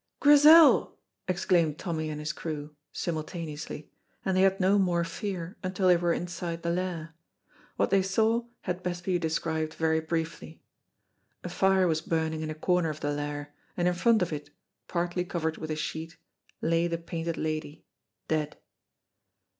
[0.19, 0.97] "Grizel!"
[1.27, 3.91] exclaimed Tommy and his crew, simultaneously,
[4.25, 7.13] and they had no more fear until they were inside the Lair.
[7.75, 10.63] What they saw had best be described very briefly.
[11.43, 14.49] A fire was burning in a corner of the Lair, and in front of it,
[14.87, 16.17] partly covered with a sheet,
[16.61, 17.83] lay the Painted Lady,
[18.27, 18.57] dead.